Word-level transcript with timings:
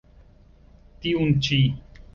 Tiun 1.05 1.39
ĉi. 1.49 1.65